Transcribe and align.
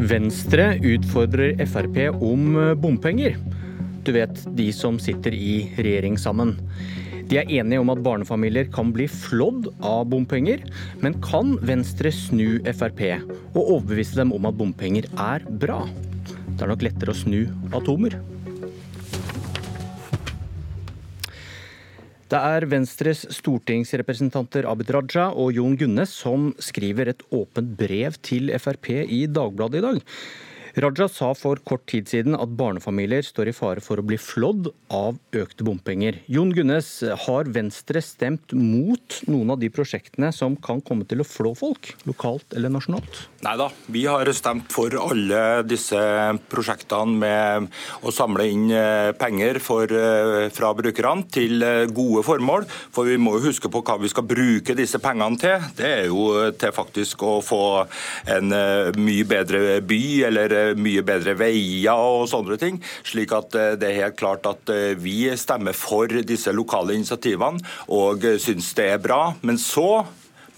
Venstre 0.00 0.78
utfordrer 0.80 1.58
Frp 1.68 1.98
om 2.24 2.54
eh, 2.56 2.72
bompenger. 2.72 3.34
Du 4.00 4.14
vet, 4.16 4.32
de 4.56 4.70
som 4.72 4.96
sitter 4.96 5.34
i 5.36 5.66
regjering 5.76 6.16
sammen. 6.16 6.54
De 7.28 7.36
er 7.36 7.50
enige 7.60 7.82
om 7.82 7.92
at 7.92 8.00
barnefamilier 8.02 8.70
kan 8.72 8.94
bli 8.96 9.04
flådd 9.12 9.68
av 9.84 10.06
bompenger, 10.08 10.64
men 11.04 11.18
kan 11.20 11.52
Venstre 11.60 12.08
snu 12.16 12.62
Frp 12.72 13.04
og 13.52 13.60
overbevise 13.60 14.16
dem 14.22 14.32
om 14.32 14.48
at 14.48 14.56
bompenger 14.56 15.04
er 15.20 15.44
bra? 15.60 15.82
Det 16.48 16.64
er 16.64 16.72
nok 16.72 16.86
lettere 16.88 17.12
å 17.12 17.20
snu 17.20 17.42
atomer. 17.76 18.16
Det 22.30 22.38
er 22.38 22.62
Venstres 22.70 23.24
stortingsrepresentanter 23.34 24.68
Abid 24.70 24.92
Raja 24.94 25.32
og 25.34 25.48
Jon 25.56 25.72
Gunnes 25.74 26.12
som 26.14 26.52
skriver 26.62 27.10
et 27.10 27.24
åpent 27.34 27.72
brev 27.74 28.14
til 28.22 28.52
Frp 28.62 28.92
i 29.02 29.24
Dagbladet 29.26 29.80
i 29.80 29.82
dag. 29.82 29.98
Raja 30.78 31.08
sa 31.10 31.32
for 31.34 31.58
kort 31.66 31.86
tid 31.90 32.06
siden 32.10 32.36
at 32.38 32.52
barnefamilier 32.58 33.24
står 33.26 33.50
i 33.50 33.54
fare 33.56 33.82
for 33.82 33.98
å 33.98 34.04
bli 34.06 34.18
flådd 34.20 34.70
av 34.94 35.18
økte 35.34 35.66
bompenger. 35.66 36.20
Jon 36.30 36.52
Gunnes, 36.54 36.88
har 37.26 37.50
Venstre 37.50 38.02
stemt 38.04 38.54
mot 38.54 39.20
noen 39.30 39.54
av 39.54 39.60
de 39.62 39.70
prosjektene 39.72 40.30
som 40.34 40.54
kan 40.62 40.82
komme 40.84 41.06
til 41.10 41.22
å 41.22 41.26
flå 41.26 41.54
folk, 41.58 41.92
lokalt 42.06 42.54
eller 42.54 42.72
nasjonalt? 42.72 43.24
Nei 43.42 43.56
da, 43.58 43.70
vi 43.90 44.04
har 44.06 44.30
stemt 44.36 44.70
for 44.70 44.94
alle 45.00 45.40
disse 45.66 45.98
prosjektene 46.52 47.18
med 47.18 47.70
å 48.06 48.14
samle 48.14 48.46
inn 48.50 48.68
eh, 48.74 49.10
penger 49.18 49.58
for, 49.64 49.90
eh, 49.90 50.46
fra 50.54 50.72
brukerne 50.76 51.26
til 51.32 51.64
eh, 51.66 51.86
gode 51.90 52.22
formål. 52.26 52.68
For 52.94 53.10
vi 53.10 53.18
må 53.20 53.36
jo 53.38 53.48
huske 53.48 53.70
på 53.72 53.82
hva 53.86 53.98
vi 54.00 54.10
skal 54.12 54.28
bruke 54.28 54.76
disse 54.78 55.00
pengene 55.02 55.40
til. 55.40 55.68
Det 55.78 55.90
er 55.90 56.06
jo 56.10 56.52
til 56.60 56.74
faktisk 56.76 57.24
å 57.26 57.38
få 57.44 57.62
en 58.30 58.52
mye 59.00 59.26
bedre 59.28 59.80
by 59.86 60.02
eller 60.28 60.54
mye 60.78 61.04
bedre 61.06 61.36
veier 61.38 61.96
og 61.96 62.28
sånne 62.30 62.58
ting. 62.60 62.80
Slik 63.06 63.34
at 63.36 63.56
eh, 63.58 63.74
det 63.80 63.90
er 63.90 64.00
helt 64.04 64.18
klart 64.20 64.48
at 64.50 64.72
eh, 64.72 64.94
vi 64.98 65.24
stemmer 65.38 65.76
for 65.76 66.10
disse 66.26 66.54
lokale 66.54 66.96
initiativene 66.98 67.62
og 67.94 68.26
syns 68.42 68.72
det 68.78 68.90
er 68.94 69.02
bra. 69.02 69.22
Men 69.46 69.60
så 69.60 70.02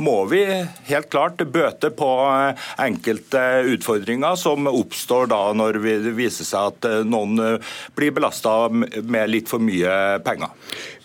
må 0.03 0.23
vi 0.27 0.41
helt 0.89 1.11
klart 1.13 1.43
bøte 1.53 1.93
på 1.95 2.09
eh, 2.29 2.63
enkelte 2.83 3.43
utfordringer 3.75 4.39
som 4.41 4.71
oppstår 4.71 5.29
da 5.31 5.43
når 5.57 5.79
det 5.83 6.15
viser 6.17 6.49
seg 6.49 6.73
at 6.73 7.07
noen 7.07 7.61
blir 7.97 8.15
belasta 8.17 8.57
med 8.73 9.31
litt 9.31 9.53
for 9.53 9.63
mye 9.63 10.23
penger. 10.25 10.57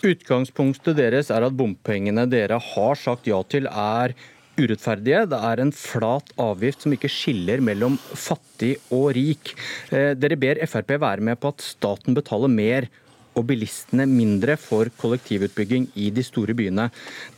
Utgangspunktet 0.08 0.98
deres 0.98 1.30
er 1.34 1.46
at 1.46 1.56
bompengene 1.58 2.26
dere 2.30 2.60
har 2.72 2.98
sagt 2.98 3.28
ja 3.30 3.42
til 3.50 3.68
er 3.68 4.16
urettferdige. 4.58 5.24
Det 5.30 5.40
er 5.50 5.62
en 5.62 5.72
flat 5.74 6.32
avgift 6.40 6.84
som 6.84 6.94
ikke 6.94 7.10
skiller 7.12 7.62
mellom 7.64 7.98
fattig 8.12 8.76
og 8.94 9.12
rik. 9.16 9.54
Eh, 9.92 10.14
dere 10.18 10.38
ber 10.40 10.60
Frp 10.68 10.96
være 10.98 11.24
med 11.24 11.40
på 11.40 11.52
at 11.54 11.64
staten 11.64 12.16
betaler 12.18 12.52
mer 12.52 12.88
og 13.36 13.46
bilistene 13.48 14.06
mindre 14.08 14.56
for 14.60 14.88
kollektivutbygging 15.00 15.88
i 16.00 16.08
de 16.14 16.22
store 16.26 16.54
byene. 16.58 16.88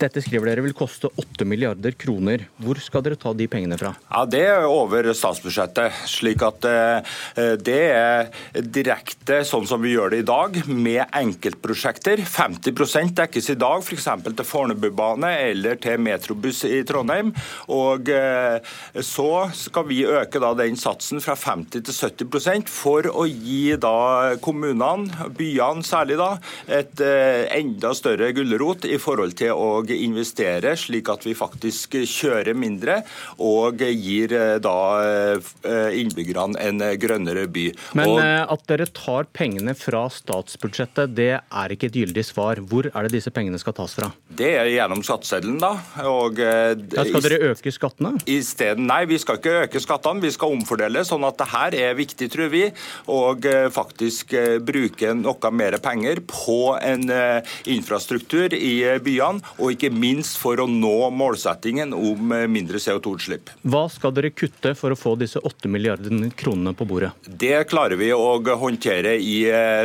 Dette 0.01 0.23
skriver 0.25 0.51
dere 0.53 0.65
vil 0.65 0.77
koste 0.77 1.11
8 1.21 1.47
milliarder 1.49 1.97
kroner. 1.99 2.47
Hvor 2.63 2.79
skal 2.83 3.05
dere 3.07 3.19
ta 3.21 3.33
de 3.37 3.47
pengene 3.51 3.79
fra? 3.81 3.95
Ja, 4.11 4.25
Det 4.31 4.43
er 4.47 4.67
over 4.69 5.11
statsbudsjettet. 5.15 5.93
slik 6.07 6.43
at 6.47 6.65
eh, 6.65 7.57
Det 7.57 7.81
er 7.91 8.31
direkte 8.63 9.41
sånn 9.45 9.67
som 9.69 9.83
vi 9.83 9.95
gjør 9.95 10.11
det 10.15 10.23
i 10.23 10.29
dag, 10.29 10.57
med 10.69 11.05
enkeltprosjekter. 11.17 12.23
50% 12.25 13.15
dekkes 13.19 13.51
i 13.51 13.59
dag 13.61 13.83
f.eks. 13.83 14.09
til 14.25 14.47
Fornebubane 14.47 15.33
eller 15.51 15.77
til 15.81 15.99
Metrobuss 16.03 16.65
i 16.69 16.83
Trondheim. 16.89 17.33
Og 17.69 18.09
eh, 18.09 18.61
Så 19.01 19.29
skal 19.57 19.87
vi 19.91 20.03
øke 20.07 20.41
da 20.43 20.55
den 20.59 20.77
satsen 20.81 21.21
fra 21.23 21.37
50 21.37 21.85
til 21.87 22.27
70% 22.29 22.69
for 22.71 23.07
å 23.11 23.27
gi 23.29 23.77
da 23.81 24.37
kommunene, 24.43 25.29
byene, 25.37 25.85
særlig 25.91 26.19
da, 26.21 26.31
et 26.71 27.03
eh, 27.05 27.45
enda 27.59 27.93
større 27.97 28.31
gulrot 28.37 28.87
i 28.89 28.99
forhold 29.01 29.35
til 29.39 29.55
å 29.57 29.83
investere, 29.95 30.75
slik 30.79 31.11
at 31.13 31.27
vi 31.27 31.35
faktisk 31.37 31.99
kjører 32.09 32.57
mindre 32.59 33.01
og 33.43 33.81
gir 33.81 34.35
eh, 34.37 34.57
da 34.63 34.77
eh, 35.03 35.99
innbyggerne 36.01 36.61
en 36.61 36.85
grønnere 37.01 37.47
by. 37.51 37.67
Men 37.99 38.15
og, 38.15 38.21
at 38.57 38.67
dere 38.71 38.89
tar 38.95 39.29
pengene 39.35 39.75
fra 39.79 40.07
statsbudsjettet, 40.13 41.15
det 41.17 41.33
er 41.41 41.75
ikke 41.75 41.91
et 41.91 42.01
gyldig 42.03 42.27
svar. 42.27 42.63
Hvor 42.71 42.91
er 42.91 43.07
det 43.07 43.15
disse 43.17 43.33
pengene 43.35 43.61
skal 43.61 43.77
tas 43.77 43.97
fra? 43.99 44.11
Det 44.41 44.53
er 44.59 44.71
gjennom 44.73 45.03
skatteseddelen, 45.07 45.59
da. 45.63 45.73
Og, 46.11 46.39
da 46.39 47.05
skal 47.07 47.25
dere 47.25 47.53
øke 47.53 47.73
skattene? 47.75 48.15
I 48.31 48.41
stedet, 48.47 48.81
nei, 48.83 49.03
vi 49.11 49.19
skal 49.21 49.41
ikke 49.41 49.57
øke 49.67 49.83
skattene. 49.83 50.23
Vi 50.25 50.33
skal 50.35 50.55
omfordele. 50.55 51.05
sånn 51.07 51.25
at 51.27 51.39
det 51.41 51.49
her 51.51 51.77
er 51.89 51.99
viktig, 51.99 52.31
tror 52.33 52.51
vi. 52.53 52.65
Og 53.13 53.47
faktisk 53.75 54.35
bruke 54.67 55.15
noe 55.17 55.53
mer 55.55 55.70
penger 55.79 56.21
på 56.27 56.79
en 56.83 57.11
eh, 57.11 57.43
infrastruktur 57.71 58.55
i 58.55 58.73
eh, 58.89 58.99
byene, 59.03 59.41
og 59.59 59.75
ikke 59.75 59.93
minst 59.95 60.39
for 60.41 60.61
å 60.61 60.67
nå 60.71 61.11
målsettingen 61.15 61.95
om 61.97 62.35
eh, 62.35 62.47
mindre 62.51 62.81
CO2-utslipp. 62.83 63.53
Hva 63.63 63.85
skal 63.93 64.15
dere 64.17 64.33
kutte 64.35 64.75
for 64.79 64.95
å 64.95 64.99
få 64.99 65.15
disse 65.21 65.39
8 65.39 65.71
milliardene 65.71 66.33
kronene 66.35 66.75
på 66.77 66.89
bordet? 66.89 67.13
Det 67.27 67.65
klarer 67.71 68.01
vi 68.01 68.11
å 68.15 68.41
håndtere 68.61 69.17
i 69.21 69.39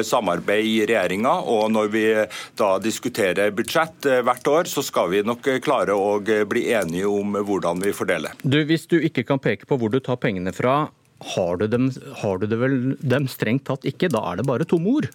samarbeid 0.05 0.65
i 0.65 0.75
regjeringa. 0.87 1.33
Og 1.51 1.69
når 1.73 1.89
vi 1.93 2.03
da 2.57 2.69
diskuterer 2.81 3.53
budsjett 3.55 4.07
hvert 4.25 4.49
år, 4.49 4.69
så 4.71 4.83
skal 4.85 5.11
vi 5.13 5.23
nok 5.25 5.47
klare 5.63 5.95
å 5.95 6.19
bli 6.21 6.67
enige 6.73 7.09
om 7.09 7.37
hvordan 7.45 7.81
vi 7.83 7.93
fordeler. 7.95 8.35
Du, 8.43 8.59
Hvis 8.65 8.87
du 8.91 8.97
ikke 8.99 9.25
kan 9.27 9.41
peke 9.41 9.67
på 9.69 9.77
hvor 9.79 9.93
du 9.93 9.99
tar 10.03 10.19
pengene 10.21 10.53
fra, 10.55 10.85
har 11.35 11.57
du, 11.57 11.67
dem, 11.67 11.89
har 12.21 12.37
du 12.37 12.47
det 12.47 12.57
vel 12.59 12.77
dem 12.99 13.27
strengt 13.31 13.65
tatt 13.69 13.87
ikke? 13.87 14.11
Da 14.11 14.21
er 14.31 14.41
det 14.41 14.47
bare 14.47 14.67
tomme 14.67 14.97
ord? 14.99 15.09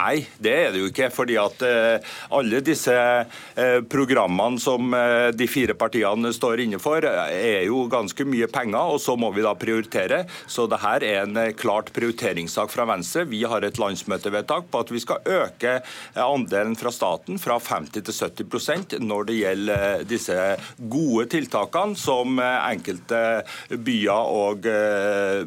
Nei, 0.00 0.22
det 0.40 0.52
er 0.56 0.70
det 0.72 0.80
jo 0.80 0.88
ikke. 0.88 1.10
fordi 1.12 1.36
at 1.40 1.62
uh, 1.66 2.12
alle 2.36 2.62
disse 2.64 2.94
uh, 2.94 3.80
programmene 3.92 4.60
som 4.62 4.94
uh, 4.96 5.28
de 5.36 5.48
fire 5.50 5.76
partiene 5.76 6.32
står 6.32 6.62
inne 6.64 6.80
for, 6.80 7.04
er 7.04 7.66
jo 7.66 7.84
ganske 7.92 8.24
mye 8.24 8.48
penger, 8.52 8.94
og 8.94 9.00
så 9.02 9.16
må 9.20 9.28
vi 9.36 9.44
da 9.44 9.52
prioritere. 9.58 10.22
Så 10.48 10.64
det 10.70 10.80
her 10.80 11.04
er 11.04 11.26
en 11.26 11.40
klart 11.58 11.92
prioriteringssak 11.96 12.72
fra 12.72 12.86
Venstre. 12.88 13.26
Vi 13.28 13.42
har 13.44 13.66
et 13.66 13.80
landsmøtevedtak 13.80 14.70
på 14.72 14.84
at 14.84 14.92
vi 14.94 15.02
skal 15.04 15.20
øke 15.28 15.76
andelen 16.16 16.78
fra 16.80 16.92
staten 16.94 17.40
fra 17.40 17.58
50 17.60 18.06
til 18.08 18.16
70% 18.16 18.98
når 19.04 19.28
det 19.28 19.40
gjelder 19.40 20.04
disse 20.08 20.36
gode 20.78 21.28
tiltakene 21.34 21.98
som 21.98 22.40
enkelte 22.40 23.42
byer 23.84 24.36
og 24.40 24.70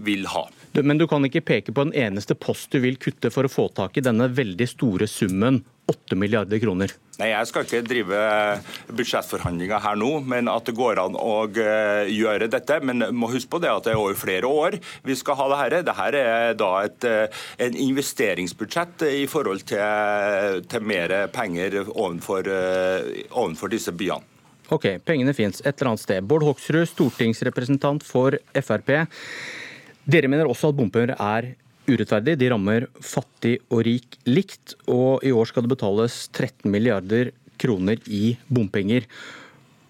vil 0.06 0.30
ha. 0.34 0.46
Men 0.82 0.98
du 0.98 1.06
kan 1.10 1.22
ikke 1.28 1.44
peke 1.46 1.74
på 1.76 1.86
en 1.86 1.94
eneste 1.94 2.34
post 2.34 2.74
du 2.74 2.80
vil 2.82 2.98
kutte 2.98 3.30
for 3.34 3.46
å 3.46 3.52
få 3.52 3.68
tak 3.78 4.00
i 4.00 4.04
denne 4.06 4.26
veldig 4.34 4.66
store 4.72 5.08
summen 5.10 5.62
8 5.92 6.16
milliarder 6.18 6.62
kroner? 6.64 6.94
Nei, 7.20 7.28
Jeg 7.30 7.50
skal 7.50 7.66
ikke 7.68 7.82
drive 7.86 8.20
budsjettforhandlinger 8.96 9.84
her 9.84 9.98
nå, 10.00 10.10
men 10.26 10.50
at 10.50 10.66
det 10.66 10.74
går 10.78 11.02
an 11.04 11.18
å 11.20 11.46
eh, 11.52 12.10
gjøre 12.10 12.50
dette. 12.50 12.80
Men 12.82 13.06
må 13.14 13.30
huske 13.30 13.52
på 13.54 13.62
det 13.62 13.70
at 13.70 13.86
det 13.86 13.94
er 13.94 14.02
over 14.02 14.18
flere 14.18 14.50
år 14.50 14.80
vi 15.06 15.18
skal 15.20 15.38
ha 15.38 15.50
det 15.52 15.60
her. 15.62 15.76
Dette 15.78 16.10
er 16.10 16.58
da 16.58 16.72
et 16.88 17.10
eh, 17.10 17.42
en 17.68 17.78
investeringsbudsjett 17.86 19.06
i 19.12 19.26
forhold 19.30 19.68
til, 19.70 20.64
til 20.72 20.88
mer 20.90 21.14
penger 21.36 21.84
ovenfor, 21.86 22.50
eh, 22.50 23.26
ovenfor 23.30 23.74
disse 23.76 23.94
byene. 23.94 24.26
Ok, 24.74 24.88
pengene 25.06 25.36
fins 25.38 25.60
et 25.62 25.76
eller 25.76 25.92
annet 25.92 26.02
sted. 26.02 26.24
Bård 26.26 26.48
Hoksrud, 26.48 26.88
stortingsrepresentant 26.90 28.02
for 28.08 28.40
Frp. 28.56 28.96
Dere 30.04 30.28
mener 30.28 30.50
også 30.50 30.72
at 30.72 30.78
bompenger 30.78 31.14
er 31.16 31.54
urettferdig. 31.88 32.36
De 32.40 32.50
rammer 32.52 32.88
fattig 33.04 33.58
og 33.70 33.86
rik 33.88 34.18
likt. 34.28 34.76
Og 34.92 35.24
i 35.24 35.32
år 35.32 35.48
skal 35.50 35.64
det 35.64 35.72
betales 35.76 36.26
13 36.32 36.68
milliarder 36.72 37.32
kroner 37.62 38.02
i 38.12 38.36
bompenger. 38.52 39.08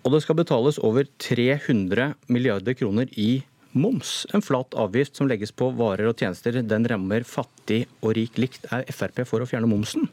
Og 0.04 0.14
det 0.14 0.22
skal 0.26 0.38
betales 0.38 0.78
over 0.84 1.08
300 1.24 2.14
milliarder 2.28 2.78
kroner 2.78 3.10
i 3.18 3.42
moms. 3.74 4.28
En 4.36 4.44
flat 4.46 4.76
avgift 4.78 5.18
som 5.18 5.30
legges 5.32 5.54
på 5.56 5.72
varer 5.74 6.12
og 6.12 6.20
tjenester. 6.20 6.60
Den 6.62 6.86
rammer 6.90 7.26
fattig 7.26 7.86
og 8.04 8.14
rik 8.20 8.38
likt. 8.38 8.68
Er 8.70 8.86
Frp 8.94 9.24
for 9.26 9.42
å 9.42 9.50
fjerne 9.50 9.70
momsen? 9.72 10.10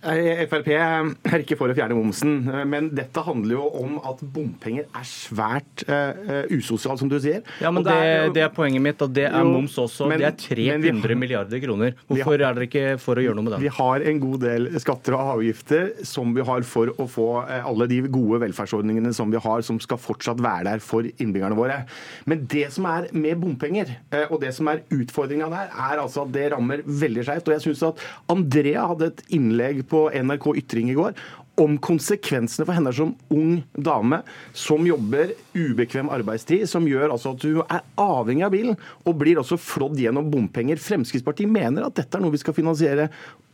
Frp 0.00 0.68
er 0.72 1.42
ikke 1.42 1.58
for 1.60 1.68
å 1.68 1.74
fjerne 1.76 1.96
momsen, 1.96 2.38
men 2.70 2.88
dette 2.96 3.20
handler 3.20 3.58
jo 3.58 3.66
om 3.82 3.98
at 4.08 4.22
bompenger 4.32 4.86
er 4.96 5.04
svært 5.04 5.84
uh, 5.90 6.46
usosialt, 6.48 7.02
som 7.02 7.10
du 7.10 7.18
sier. 7.20 7.42
Ja, 7.60 7.68
men 7.74 7.84
det, 7.84 7.92
det, 7.92 8.06
er, 8.08 8.32
det, 8.38 8.44
er 8.46 8.54
poenget 8.54 8.84
mitt, 8.84 9.04
at 9.04 9.12
det 9.16 9.26
er 9.28 9.36
jo, 9.36 9.50
moms 9.52 9.76
også. 9.80 10.08
Men, 10.08 10.22
det 10.22 10.30
er 10.30 10.38
300 10.40 11.02
har, 11.04 11.14
milliarder 11.20 11.60
kroner. 11.60 11.92
Hvorfor 12.08 12.32
har, 12.32 12.46
er 12.48 12.56
dere 12.56 12.68
ikke 12.70 12.86
for 13.02 13.20
å 13.20 13.24
gjøre 13.26 13.36
noe 13.36 13.48
med 13.48 13.54
det? 13.56 13.60
Vi 13.66 13.74
har 13.76 14.06
en 14.12 14.22
god 14.22 14.46
del 14.46 14.70
skatter 14.80 15.18
og 15.18 15.34
avgifter 15.34 15.92
som 16.08 16.32
vi 16.36 16.48
har 16.48 16.64
for 16.70 16.94
å 16.96 17.08
få 17.10 17.28
eh, 17.42 17.68
alle 17.68 17.90
de 17.90 18.00
gode 18.08 18.40
velferdsordningene 18.46 19.12
som 19.16 19.32
vi 19.32 19.42
har, 19.44 19.66
som 19.66 19.82
skal 19.84 20.00
fortsatt 20.00 20.40
være 20.40 20.70
der 20.70 20.84
for 20.84 21.04
innbyggerne 21.10 21.58
våre. 21.58 21.82
Men 22.30 22.48
det 22.48 22.70
som 22.72 22.88
er 22.88 23.10
med 23.12 23.36
bompenger, 23.42 23.92
og 24.30 24.38
det 24.40 24.54
som 24.56 24.68
er 24.72 24.80
utfordringa 24.96 25.50
der, 25.52 25.68
er 25.90 26.00
altså 26.00 26.24
at 26.24 26.32
det 26.32 26.48
rammer 26.54 26.80
veldig 26.86 27.26
skjevt. 27.26 27.50
Og 27.50 27.56
jeg 27.58 27.66
syns 27.68 27.86
at 27.90 28.04
Andrea 28.32 28.88
hadde 28.94 29.10
et 29.12 29.24
innlegg 29.36 29.84
på 29.90 30.06
NRK 30.14 30.52
Ytring 30.62 30.92
i 30.92 30.98
går 30.98 31.18
om 31.60 31.76
konsekvensene 31.82 32.64
for 32.64 32.76
henne 32.76 32.92
som 32.94 33.12
ung 33.34 33.58
dame 33.74 34.22
som 34.56 34.86
jobber 34.86 35.34
ubekvem 35.52 36.08
arbeidstid, 36.12 36.64
som 36.70 36.86
gjør 36.88 37.10
altså 37.10 37.34
at 37.34 37.44
hun 37.44 37.60
er 37.66 37.84
avhengig 38.00 38.46
av 38.46 38.54
bilen 38.54 38.78
og 39.04 39.18
blir 39.20 39.40
også 39.42 39.58
flådd 39.60 40.00
gjennom 40.00 40.30
bompenger. 40.32 40.80
Fremskrittspartiet 40.80 41.50
mener 41.50 41.86
at 41.86 41.98
dette 42.00 42.16
er 42.16 42.24
noe 42.24 42.34
vi 42.34 42.40
skal 42.40 42.56
finansiere 42.56 43.10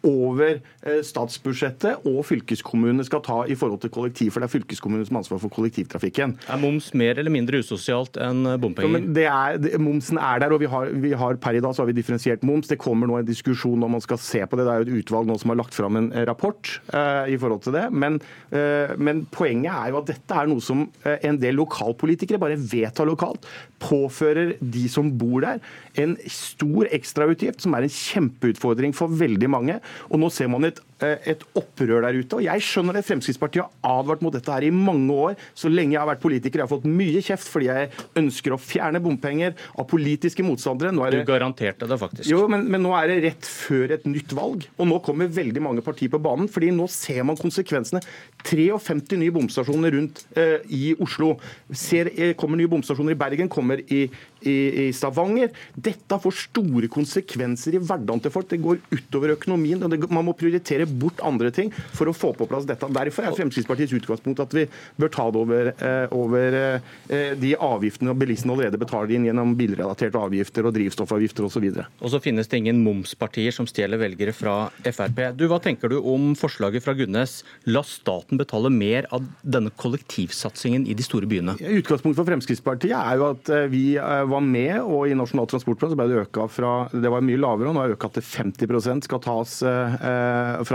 over 0.06 0.58
eh, 0.58 1.00
statsbudsjettet 1.06 2.06
og 2.08 2.22
fylkeskommunene 2.28 3.04
skal 3.06 3.22
ta 3.26 3.40
i 3.50 3.56
forhold 3.58 3.82
til 3.82 3.92
kollektiv, 3.94 4.32
for 4.32 4.42
det 4.42 4.48
er 4.48 4.54
fylkeskommunene 4.54 5.08
som 5.08 5.18
har 5.18 5.24
ansvar 5.24 5.42
for 5.42 5.54
kollektivtrafikken. 5.56 6.36
Er 6.52 6.62
moms 6.62 6.92
mer 6.96 7.18
eller 7.18 7.32
mindre 7.34 7.60
usosialt 7.62 8.18
enn 8.22 8.46
bompenger? 8.62 9.00
Ja, 9.00 9.12
det 9.18 9.26
er, 9.30 9.60
det, 9.62 9.72
momsen 9.82 10.20
er 10.22 10.42
der, 10.42 10.54
og 10.54 10.62
vi 10.62 10.70
har, 10.70 10.92
vi 11.04 11.12
har, 11.18 11.40
per 11.42 11.58
i 11.58 11.62
dag 11.64 11.74
så 11.76 11.84
har 11.84 11.90
vi 11.90 11.96
differensiert 11.98 12.46
moms. 12.46 12.70
Det 12.70 12.80
kommer 12.82 13.10
nå 13.10 13.20
en 13.20 13.28
diskusjon 13.28 13.82
om 13.82 13.96
man 13.96 14.04
skal 14.04 14.20
se 14.22 14.42
på 14.46 14.58
det. 14.58 14.66
Det 14.66 14.74
er 14.74 14.82
jo 14.82 14.88
et 14.88 15.02
utvalg 15.02 15.30
nå 15.30 15.38
som 15.42 15.52
har 15.52 15.60
lagt 15.62 15.76
fram 15.76 15.98
en 16.00 16.10
rapport 16.28 16.72
uh, 16.92 17.26
i 17.30 17.38
forhold 17.40 17.64
til 17.66 17.76
det. 17.76 17.86
Men, 17.92 18.20
uh, 18.54 18.94
men, 18.98 19.24
poenget 19.32 19.72
er 19.72 19.92
jo 19.92 20.00
at 20.00 20.10
dette 20.12 20.36
er 20.36 20.48
noe 20.50 20.62
som 20.62 20.84
en 21.06 21.38
del 21.40 21.56
lokalpolitikere 21.58 22.40
bare 22.40 22.58
vedtar 22.60 23.08
lokalt. 23.08 23.46
Påfører 23.82 24.54
de 24.60 24.86
som 24.92 25.10
bor 25.18 25.42
der 25.44 25.60
en 26.00 26.14
stor 26.30 26.88
ekstrautgift, 26.94 27.62
som 27.64 27.74
er 27.76 27.86
en 27.86 27.92
kjempeutfordring 27.92 28.94
for 28.96 29.12
veldig 29.12 29.50
mange. 29.52 29.78
Og 30.10 30.20
nå 30.22 30.30
ser 30.32 30.50
man 30.52 30.68
et, 30.68 30.80
et, 31.04 31.42
opprør 31.58 32.06
der 32.06 32.16
ute. 32.16 32.38
og 32.38 32.44
Jeg 32.44 32.62
skjønner 32.64 32.96
det. 32.96 33.04
Fremskrittspartiet 33.06 33.66
har 33.66 34.00
advart 34.00 34.22
mot 34.24 34.32
dette 34.32 34.52
her 34.52 34.64
i 34.64 34.72
mange 34.72 35.12
år. 35.12 35.36
Så 35.54 35.68
lenge 35.68 35.96
jeg 35.96 36.00
har 36.00 36.08
vært 36.08 36.22
politiker. 36.22 36.62
Jeg 36.62 36.66
har 36.66 36.72
fått 36.72 36.88
mye 36.88 37.22
kjeft 37.24 37.50
fordi 37.52 37.68
jeg 37.68 37.90
ønsker 38.16 38.54
å 38.54 38.60
fjerne 38.60 39.02
bompenger 39.04 39.56
av 39.76 39.88
politiske 39.90 40.44
motstandere. 40.46 40.94
Det... 40.96 41.20
Du 41.20 41.28
garanterte 41.28 41.88
det 41.88 41.98
faktisk. 42.00 42.28
Jo, 42.30 42.46
men, 42.50 42.64
men, 42.72 42.82
nå 42.84 42.94
er 42.96 43.10
det 43.12 43.18
rett 43.26 43.50
før 43.50 43.96
et 43.98 44.06
nytt 44.08 44.32
valg. 44.36 44.64
Og 44.80 44.88
nå 44.88 45.00
kommer 45.04 45.32
veldig 45.32 45.64
mange 45.64 45.84
partier 45.84 46.12
på 46.12 46.22
banen. 46.22 46.48
fordi 46.52 46.72
nå 46.74 46.88
ser 46.92 47.22
man 47.28 47.38
konsekvensene. 47.40 48.00
53 48.46 49.20
nye 49.20 49.34
bomstasjoner 49.34 49.96
rundt 49.96 50.24
eh, 50.38 50.64
i 50.72 50.94
Oslo. 51.02 51.34
Ser, 51.76 52.12
eh, 52.14 52.34
kommer 52.38 52.60
nye 52.60 52.70
bomstasjoner 52.72 53.12
i 53.16 53.20
Bergen, 53.20 53.52
kommer 53.52 53.82
i, 53.84 54.06
i, 54.46 54.56
i 54.86 54.88
Stavanger. 54.96 55.52
Dette 55.76 56.20
får 56.22 56.40
store 56.46 56.90
konsekvenser 56.92 57.76
i 57.76 57.82
hverdagen 57.82 58.24
til 58.24 58.32
folk. 58.32 58.48
Det 58.48 58.62
går 58.64 58.80
utover 58.94 59.34
økonomien. 59.36 59.82
og 59.82 59.92
det, 59.92 60.00
Man 60.08 60.24
må 60.28 60.36
prioritere 60.38 60.85
bort 60.86 61.20
andre 61.26 61.50
ting 61.54 61.72
for 61.96 62.10
å 62.10 62.14
få 62.16 62.32
på 62.36 62.48
plass 62.48 62.66
dette. 62.68 62.88
Derfor 62.92 63.26
er 63.26 63.36
Fremskrittspartiets 63.36 63.94
utgangspunkt 63.96 64.42
at 64.42 64.54
vi 64.56 64.66
bør 65.00 65.12
ta 65.12 65.26
det 65.30 65.40
over, 65.40 65.70
eh, 65.74 66.14
over 66.14 66.56
eh, 66.58 67.34
de 67.38 67.52
avgiftene 67.56 68.12
og 68.12 68.20
bilistene 68.20 68.54
allerede 68.54 68.80
betaler 68.80 69.16
inn 69.16 69.26
gjennom 69.28 69.54
bilrelaterte 69.58 70.20
avgifter 70.20 70.68
og 70.68 70.76
drivstoffavgifter 70.76 71.48
osv. 71.48 71.66
Og, 71.72 71.82
og 72.00 72.12
så 72.12 72.22
finnes 72.22 72.50
det 72.50 72.62
ingen 72.62 72.82
momspartier 72.84 73.54
som 73.54 73.68
stjeler 73.68 74.00
velgere 74.00 74.34
fra 74.36 74.56
Frp. 74.84 75.22
Du, 75.38 75.46
Hva 75.50 75.60
tenker 75.62 75.92
du 75.92 75.98
om 76.00 76.34
forslaget 76.38 76.84
fra 76.84 76.96
Gunnes? 76.98 77.40
La 77.68 77.82
staten 77.86 78.40
betale 78.40 78.70
mer 78.72 79.08
av 79.14 79.26
denne 79.42 79.72
kollektivsatsingen 79.74 80.86
i 80.86 80.96
de 80.96 81.06
store 81.06 81.28
byene? 81.30 81.56
Utgangspunktet 81.60 82.20
for 82.20 82.30
Fremskrittspartiet 82.30 82.96
er 82.96 83.20
jo 83.20 83.30
at 83.32 83.52
eh, 83.52 83.68
vi 83.72 83.84
var 83.96 84.44
med, 84.44 84.78
og 84.82 85.10
i 85.10 85.16
Nasjonal 85.16 85.48
transportplan 85.50 85.92
så 85.92 85.98
ble 85.98 86.08
det 86.10 86.22
øka 86.26 86.46
fra 86.52 86.74
det 86.92 87.10
var 87.12 87.24
mye 87.24 87.40
lavere, 87.40 87.70
og 87.70 87.76
nå 87.76 87.82
er 87.82 87.92
det 87.92 87.98
øka 87.98 88.10
til 88.16 88.24
50% 88.26 89.06
skal 89.06 89.22
tas 89.24 89.58
eh, 89.66 89.96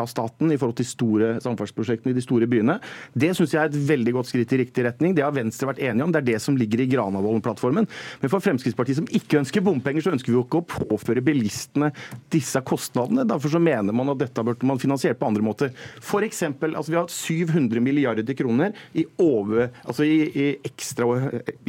fra 0.01 0.09
staten 0.09 0.51
i 0.51 0.57
forhold 0.57 0.80
til 0.80 0.88
store 0.89 1.31
samferdselsprosjektene 1.44 2.13
i 2.13 2.18
de 2.18 2.24
store 2.24 2.50
byene. 2.50 2.77
Det 3.13 3.31
syns 3.38 3.53
jeg 3.53 3.62
er 3.62 3.71
et 3.71 3.89
veldig 3.92 4.15
godt 4.18 4.31
skritt 4.31 4.56
i 4.56 4.62
riktig 4.63 4.86
retning. 4.88 5.15
Det 5.18 5.25
har 5.25 5.36
Venstre 5.36 5.69
vært 5.69 5.81
enige 5.83 6.07
om. 6.07 6.13
Det 6.13 6.21
er 6.21 6.30
det 6.31 6.39
som 6.44 6.57
ligger 6.57 6.83
i 6.83 6.89
Granavolden-plattformen. 6.92 7.88
Men 8.21 8.31
for 8.31 8.44
Fremskrittspartiet 8.44 9.01
som 9.01 9.09
ikke 9.12 9.42
ønsker 9.42 9.65
bompenger, 9.65 10.06
så 10.06 10.13
ønsker 10.15 10.31
vi 10.31 10.38
jo 10.39 10.45
ikke 10.45 10.62
å 10.62 10.68
påføre 10.71 11.24
bilistene 11.25 11.92
disse 12.33 12.62
kostnadene. 12.68 13.27
Derfor 13.30 13.53
så 13.53 13.62
mener 13.62 13.95
man 13.95 14.13
at 14.13 14.21
dette 14.24 14.45
burde 14.45 14.68
man 14.68 14.81
finansiert 14.81 15.19
på 15.19 15.30
andre 15.30 15.45
måter. 15.45 15.74
For 16.01 16.25
eksempel, 16.25 16.75
altså 16.75 16.92
Vi 16.92 17.00
har 17.00 17.07
700 17.07 17.80
milliarder 17.80 18.36
kroner 18.36 18.74
i, 18.98 19.06
over, 19.21 19.69
altså 19.86 20.03
i, 20.03 20.18
i 20.27 20.48
ekstra 20.68 21.07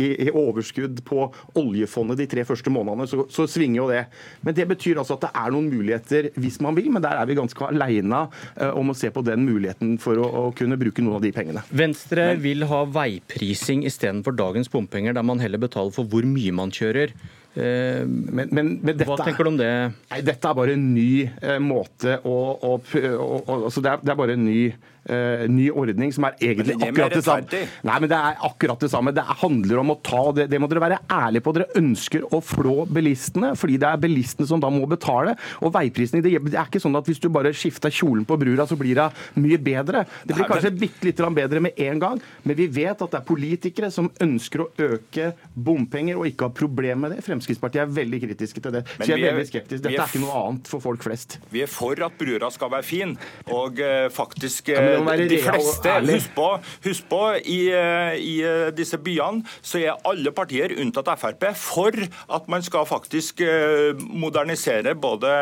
i, 0.01 0.31
overskudd 0.33 1.03
på 1.07 1.29
oljefondet 1.59 2.19
de 2.19 2.27
tre 2.31 2.47
første 2.49 2.73
månedene. 2.73 3.07
Så, 3.11 3.27
så 3.31 3.47
svinger 3.51 3.83
jo 3.83 3.91
det. 3.91 4.03
Men 4.43 4.57
det 4.57 4.67
betyr 4.73 4.99
altså 4.99 5.19
at 5.19 5.29
det 5.29 5.33
er 5.39 5.55
noen 5.55 5.71
muligheter 5.71 6.31
hvis 6.41 6.59
man 6.65 6.77
vil, 6.79 6.91
men 6.93 7.05
der 7.05 7.19
er 7.19 7.29
vi 7.29 7.39
ganske 7.39 7.69
aleine 7.69 8.22
uh, 8.31 8.71
om 8.79 8.93
å 8.93 8.97
se 8.97 9.11
på 9.13 9.25
den 9.27 9.45
muligheten 9.49 9.97
for 10.03 10.21
å, 10.21 10.27
å, 10.27 10.45
kunne 10.57 10.79
bruke 10.81 11.05
noen 11.05 11.19
av 11.19 11.25
de 11.25 11.33
pengene. 11.35 11.65
Venstre 11.71 12.33
men, 12.33 12.43
vil 12.45 12.67
ha 12.71 12.83
veiprising 12.89 13.87
istedenfor 13.89 14.37
dagens 14.39 14.71
bompenger, 14.73 15.17
der 15.17 15.27
man 15.27 15.43
heller 15.43 15.63
betaler 15.63 15.95
for 15.95 16.09
hvor 16.09 16.27
mye 16.29 16.55
man 16.57 16.75
kjører. 16.75 17.15
Uh, 17.53 18.07
men, 18.09 18.49
men, 18.49 18.71
men 18.81 18.95
dette, 18.95 19.09
Hva 19.11 19.19
tenker 19.21 19.45
du 19.45 19.53
om 19.53 19.61
det? 19.61 19.73
Nei, 20.13 20.23
dette 20.25 20.49
er 20.49 20.57
bare 20.57 20.77
en 20.79 20.87
ny 20.95 21.27
uh, 21.29 21.59
måte 21.61 22.17
å, 22.25 22.39
å, 22.57 22.79
å 22.81 23.59
altså 23.59 23.85
det, 23.85 23.93
er, 23.93 24.07
det, 24.07 24.15
er, 24.15 24.19
bare 24.23 24.39
en 24.39 24.47
ny 24.49 24.63
uh, 25.11 25.45
ny 25.51 25.69
ordning 25.71 26.13
som 26.15 26.27
er 26.29 26.37
egentlig 26.39 26.77
det 26.77 26.89
akkurat 26.89 27.17
det 27.17 27.25
samme. 27.27 27.63
Nei, 27.89 27.97
men 28.05 28.11
det 28.11 28.19
er 28.19 28.45
akkurat 28.49 28.85
det 28.85 28.91
samme. 28.93 29.15
Det 29.17 29.25
handler 29.43 29.83
om 29.83 29.95
å 29.95 29.99
ta 30.05 30.23
det. 30.37 30.49
Det 30.53 30.61
må 30.63 30.69
dere 30.71 30.85
være 30.85 31.01
ærlige 31.11 31.45
på. 31.47 31.55
Dere 31.57 31.81
ønsker 31.81 32.27
å 32.31 32.43
flå 32.45 32.77
bilistene, 32.91 33.53
fordi 33.59 33.79
det 33.83 33.91
er 33.91 34.03
bilistene 34.03 34.49
som 34.49 34.63
da 34.63 34.71
må 34.73 34.87
betale. 34.91 35.37
Og 35.63 35.73
veiprisene 35.75 36.23
Det 36.23 36.35
er 36.37 36.67
ikke 36.67 36.83
sånn 36.83 36.99
at 36.99 37.09
hvis 37.09 37.23
du 37.23 37.29
bare 37.33 37.55
skifter 37.57 37.93
kjolen 37.93 38.27
på 38.29 38.39
brura, 38.41 38.67
så 38.69 38.79
blir 38.79 38.99
det 38.99 39.09
mye 39.41 39.59
bedre. 39.63 40.05
Det 40.27 40.37
blir 40.37 40.49
kanskje 40.51 40.75
bitte 40.77 41.09
litt 41.09 41.23
bedre 41.33 41.63
med 41.63 41.79
en 41.81 42.01
gang, 42.03 42.21
men 42.43 42.59
vi 42.59 42.67
vet 42.73 43.03
at 43.03 43.13
det 43.13 43.21
er 43.21 43.27
politikere 43.27 43.91
som 43.95 44.11
ønsker 44.23 44.65
å 44.65 44.69
øke 44.87 45.33
bompenger 45.55 46.19
og 46.19 46.29
ikke 46.29 46.49
har 46.49 46.57
problemer 46.57 47.03
med 47.03 47.17
det. 47.17 47.25
Fremskrittspartiet 47.27 47.85
er 47.85 47.93
veldig 47.95 48.21
kritiske 48.27 48.63
til 48.63 48.77
det. 48.77 48.85
Så 48.97 49.09
jeg 49.11 49.21
er, 49.21 49.33
er 49.33 49.39
veldig 49.39 49.51
skeptisk. 49.51 49.85
Dette 49.85 49.95
er, 49.95 50.05
er, 50.05 50.11
ikke 50.11 50.23
noe 50.23 50.43
annet 50.43 50.71
for 50.71 50.85
folk 50.85 51.05
flest. 51.07 51.39
Vi 51.53 51.63
er 51.65 51.71
for 51.71 51.99
at 52.05 52.19
brura 52.19 52.51
skal 52.53 52.73
være 52.73 52.87
fin, 52.87 53.15
og 53.51 53.81
uh, 53.83 54.07
faktisk 54.13 54.73
uh, 54.75 54.92
de 55.29 55.39
fleste, 55.43 55.95
husk 56.09 56.35
på, 56.37 56.49
husk 56.87 57.09
på 57.11 57.21
i, 57.43 57.61
eh, 57.73 58.17
i, 58.19 58.35
eh, 58.47 58.71
disse 58.75 58.99
byene 59.03 59.43
så 59.61 59.81
er 59.81 60.01
alle 60.09 60.33
partier 60.35 60.75
unntatt 60.79 61.11
Frp 61.19 61.49
for 61.59 61.97
at 62.33 62.49
man 62.51 62.65
skal 62.65 62.87
faktisk 62.89 63.43
eh, 63.45 63.93
modernisere 63.99 64.95
både 64.99 65.33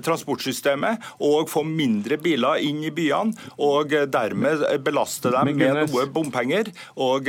transportsystemet 0.00 1.10
og 1.26 1.50
få 1.50 1.64
mindre 1.66 2.18
biler 2.20 2.62
inn 2.64 2.82
i 2.86 2.92
byene, 2.94 3.34
og 3.60 3.92
dermed 4.10 4.64
belaste 4.84 5.32
dem 5.34 5.52
med 5.58 5.82
noe 5.82 6.06
bompenger. 6.10 6.70
Og 7.00 7.28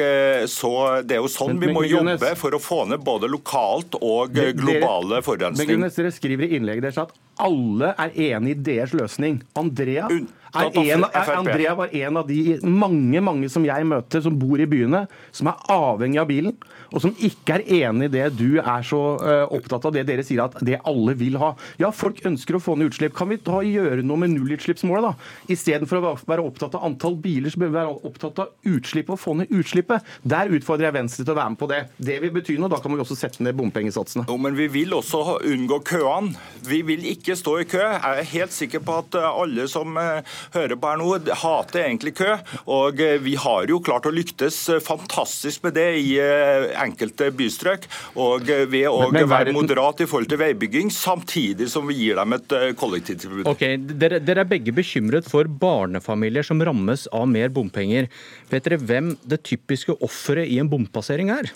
så 0.49 0.71
Det 1.05 1.17
er 1.17 1.21
jo 1.21 1.29
sånn 1.31 1.59
vi 1.61 1.71
må 1.73 1.83
jobbe 1.87 2.33
for 2.39 2.55
å 2.55 2.61
få 2.61 2.83
ned 2.89 3.03
både 3.05 3.29
lokalt 3.31 3.97
og 3.99 4.35
globale 4.57 5.21
forurensning. 5.25 5.81
Dere 5.81 6.13
skriver 6.13 6.47
i 6.47 6.57
innlegget 6.57 6.89
deres 6.89 7.01
at 7.01 7.15
alle 7.41 7.93
er 7.97 8.15
enig 8.31 8.55
i 8.55 8.61
deres 8.71 8.95
løsning. 8.97 9.41
Andrea 9.57 10.09
en, 10.53 11.05
Andrea 11.37 11.75
var 11.75 11.95
en 11.95 12.17
av 12.17 12.27
de 12.27 12.57
mange 12.65 13.21
mange 13.23 13.49
som 13.51 13.65
jeg 13.65 13.87
møter, 13.87 14.23
som 14.23 14.37
bor 14.39 14.59
i 14.59 14.67
byene, 14.69 15.05
som 15.35 15.49
er 15.51 15.59
avhengig 15.71 16.19
av 16.21 16.29
bilen, 16.29 16.55
og 16.91 17.03
som 17.03 17.13
ikke 17.23 17.57
er 17.59 17.63
enig 17.87 18.09
i 18.09 18.13
det 18.17 18.25
du 18.35 18.59
er 18.59 18.85
så 18.85 18.99
uh, 19.21 19.45
opptatt 19.53 19.87
av, 19.87 19.95
det 19.95 20.03
dere 20.09 20.25
sier 20.27 20.43
at 20.43 20.57
det 20.65 20.81
alle 20.87 21.15
vil 21.19 21.37
ha. 21.41 21.53
Ja, 21.79 21.91
folk 21.95 22.19
ønsker 22.27 22.57
å 22.57 22.63
få 22.63 22.75
ned 22.77 22.91
utslipp. 22.91 23.15
Kan 23.17 23.31
vi 23.31 23.39
da 23.39 23.61
gjøre 23.63 24.03
noe 24.03 24.19
med 24.23 24.33
nullutslippsmålet, 24.35 25.07
da? 25.07 25.53
Istedenfor 25.55 26.01
å 26.01 26.13
være 26.27 26.43
opptatt 26.43 26.75
av 26.77 26.85
antall 26.87 27.15
biler, 27.21 27.51
så 27.53 27.61
bør 27.61 27.71
vi 27.71 27.79
være 27.79 27.95
opptatt 28.11 28.43
av 28.43 28.73
utslipp 28.73 29.13
og 29.13 29.21
få 29.21 29.37
ned 29.39 29.53
utslippet. 29.55 30.07
Der 30.27 30.51
utfordrer 30.51 30.89
jeg 30.89 30.97
Venstre 30.99 31.25
til 31.25 31.35
å 31.35 31.39
være 31.39 31.53
med 31.55 31.61
på 31.61 31.71
det. 31.71 31.81
Det 32.11 32.17
vil 32.23 32.35
bety 32.35 32.57
noe. 32.59 32.71
Da 32.71 32.81
kan 32.83 32.93
vi 32.93 33.03
også 33.03 33.17
sette 33.19 33.45
ned 33.45 33.55
bompengesatsene. 33.59 34.27
Jo, 34.27 34.37
men 34.41 34.57
vi 34.59 34.67
vil 34.71 34.95
også 34.97 35.39
unngå 35.47 35.81
køene. 35.87 36.35
Vi 36.67 36.81
vil 36.87 37.07
ikke 37.13 37.37
stå 37.39 37.57
i 37.61 37.67
kø. 37.71 37.81
Jeg 37.81 38.25
er 38.25 38.31
helt 38.33 38.55
sikker 38.55 38.83
på 38.85 38.99
at 39.01 39.17
eh, 39.19 39.27
alle 39.43 39.67
som 39.71 39.95
uh, 39.97 40.19
hører 40.55 40.77
på 40.77 40.91
her 40.91 40.99
nå, 41.01 41.09
hater 41.43 41.85
egentlig 41.85 42.15
kø. 42.19 42.35
Og 42.71 43.01
eh, 43.01 43.17
vi 43.23 43.35
har 43.39 43.69
jo 43.71 43.81
klart 43.83 44.07
å 44.09 44.13
lyktes 44.13 44.57
eh, 44.71 44.81
fantastisk 44.83 45.65
med 45.65 45.75
det 45.77 45.87
i 46.01 46.15
eh, 46.21 46.69
enkelte 46.81 47.31
bystrøk. 47.35 47.87
Og 48.21 48.49
ved 48.71 48.87
å 48.89 49.09
være 49.11 49.55
moderat 49.55 50.03
i 50.03 50.09
forhold 50.09 50.31
til 50.31 50.41
veibygging, 50.41 50.91
samtidig 50.93 51.69
som 51.71 51.87
vi 51.89 51.99
gir 52.01 52.19
dem 52.19 52.37
et 52.37 52.57
kollektivtilbud. 52.79 53.47
Ok, 53.51 53.65
dere, 54.01 54.21
dere 54.23 54.45
er 54.45 54.51
begge 54.51 54.75
bekymret 54.75 55.27
for 55.29 55.49
barnefamilier 55.49 56.45
som 56.45 56.61
rammes 56.63 57.07
av 57.15 57.27
mer 57.31 57.51
bompenger. 57.53 58.09
Vet 58.51 58.67
dere 58.67 58.81
hvem 58.81 59.15
det 59.27 59.43
typiske 59.47 59.95
offeret 60.03 60.49
i 60.51 60.59
en 60.61 60.69
bompassering 60.71 61.31
er? 61.33 61.51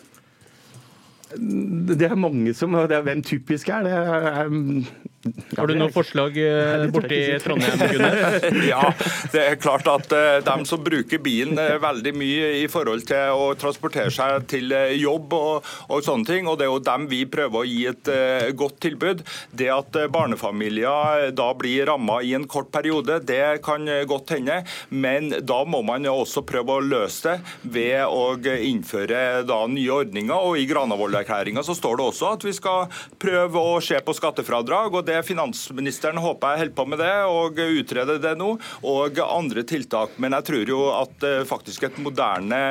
Det 1.35 2.05
er 2.05 2.15
mange 2.15 2.53
som 2.55 2.75
det 2.87 2.95
er 2.95 3.03
Hvem 3.05 3.23
typisk 3.25 3.69
er 3.73 3.85
det? 3.85 3.93
Er, 3.93 4.51
har 5.57 5.67
du 5.67 5.75
noen 5.77 5.93
forslag 5.93 6.37
eh, 6.37 6.85
borti 6.93 7.19
Trondheim? 7.43 8.01
ja, 8.71 8.81
det 9.33 9.41
er 9.41 9.59
klart 9.61 9.87
at 9.89 10.09
de 10.11 10.23
dem 10.45 10.65
som 10.69 10.83
bruker 10.85 11.21
bilen 11.23 11.57
uh, 11.57 11.77
veldig 11.81 12.13
mye 12.17 12.51
i 12.61 12.65
forhold 12.71 13.05
til 13.09 13.33
å 13.33 13.47
transportere 13.59 14.13
seg 14.13 14.45
til 14.51 14.73
jobb 14.99 15.33
og, 15.37 15.69
og, 15.89 16.03
sånne 16.05 16.29
ting, 16.29 16.49
og 16.49 16.59
det 16.59 16.67
er 16.67 16.71
jo 16.73 16.83
dem 16.85 17.07
vi 17.09 17.23
prøver 17.29 17.61
å 17.61 17.67
gi 17.67 17.81
et 17.89 18.11
godt 18.57 18.77
tilbud. 18.85 19.23
Det 19.55 19.69
at 19.73 19.97
barnefamilier 20.13 21.31
da 21.35 21.47
blir 21.57 21.89
ramma 21.89 22.19
i 22.23 22.35
en 22.37 22.45
kort 22.49 22.69
periode, 22.73 23.19
det 23.25 23.63
kan 23.65 23.87
godt 24.07 24.35
hende, 24.35 24.61
men 24.89 25.31
da 25.41 25.61
må 25.65 25.81
man 25.85 26.05
jo 26.05 26.19
også 26.21 26.45
prøve 26.47 26.77
å 26.77 26.85
løse 26.85 27.25
det 27.25 27.71
ved 27.75 28.05
å 28.05 28.35
innføre 28.43 29.43
da 29.47 29.59
nye 29.71 29.99
ordninger. 30.01 30.35
og 30.35 30.59
I 30.59 30.67
Granavolden-erklæringa 30.69 31.63
står 31.65 31.99
det 31.99 32.07
også 32.09 32.31
at 32.35 32.45
vi 32.45 32.53
skal 32.55 32.89
prøve 33.21 33.61
å 33.61 33.79
se 33.83 33.99
på 34.03 34.15
skattefradrag. 34.15 34.93
og 34.93 35.05
det 35.07 35.14
Finansministeren 35.25 36.19
håper 36.21 36.55
jeg 36.55 36.63
holder 36.65 36.75
på 36.75 36.87
med 36.91 37.01
det 37.03 37.13
og 37.29 37.61
utreder 37.63 38.19
det 38.21 38.33
nå, 38.39 38.51
og 38.85 39.21
andre 39.23 39.63
tiltak. 39.67 40.17
Men 40.21 40.35
jeg 40.37 40.47
tror 40.49 40.73
jo 40.73 40.81
at 40.95 41.25
faktisk 41.47 41.87
et 41.87 41.97
moderne 42.03 42.61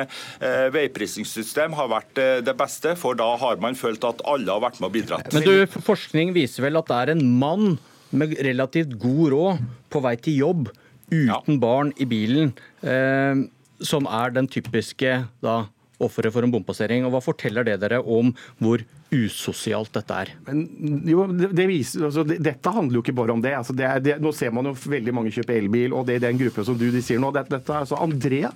veiprisingssystem 0.75 1.75
har 1.77 1.89
vært 1.91 2.21
det 2.45 2.55
beste, 2.57 2.95
for 2.99 3.17
da 3.17 3.31
har 3.41 3.59
man 3.63 3.77
følt 3.79 4.05
at 4.07 4.21
alle 4.29 4.51
har 4.51 4.63
vært 4.63 4.79
med 4.81 4.89
og 4.89 4.95
bidratt. 4.95 5.33
Men 5.35 5.45
du, 5.45 5.81
Forskning 5.85 6.33
viser 6.35 6.65
vel 6.67 6.79
at 6.79 6.89
det 6.91 7.01
er 7.01 7.13
en 7.15 7.25
mann 7.39 7.77
med 8.15 8.35
relativt 8.45 8.95
god 9.01 9.29
råd 9.33 9.63
på 9.91 10.01
vei 10.05 10.15
til 10.21 10.41
jobb 10.41 10.69
uten 11.11 11.29
ja. 11.29 11.61
barn 11.61 11.91
i 12.01 12.07
bilen, 12.09 12.53
eh, 12.81 13.45
som 13.85 14.07
er 14.09 14.33
den 14.35 14.49
typiske 14.51 15.17
da, 15.43 15.55
offeret 16.03 16.33
for 16.35 16.45
en 16.45 16.53
bompassering. 16.53 17.05
Og 17.05 17.15
Hva 17.15 17.23
forteller 17.23 17.67
det 17.67 17.79
dere 17.83 18.01
om 18.01 18.33
hvor 18.59 18.83
usosialt 19.13 19.93
dette 19.95 20.19
er? 20.25 20.33
Men, 20.47 20.65
jo, 21.07 21.25
det, 21.31 21.51
det 21.55 21.67
viser, 21.71 22.07
altså, 22.09 22.25
det, 22.27 22.39
dette 22.45 22.75
handler 22.75 22.99
jo 22.99 23.05
ikke 23.05 23.17
bare 23.17 23.35
om 23.35 23.43
det. 23.43 23.55
Altså, 23.57 23.75
det 23.75 24.17
nå 24.21 24.33
ser 24.35 24.53
man 24.55 24.71
jo 24.71 24.75
veldig 24.75 25.15
mange 25.15 25.33
kjøpe 25.35 25.55
elbil, 25.55 25.95
og 25.95 26.07
det 26.09 26.19
er 26.19 26.27
den 26.27 26.39
gruppen 26.41 26.67
som 26.67 26.79
du 26.79 26.87
de 26.93 27.03
sier 27.05 27.21
nå. 27.21 27.31
Dette, 27.35 27.61
er 27.61 27.83
altså, 27.83 27.99
Andrea 28.01 28.53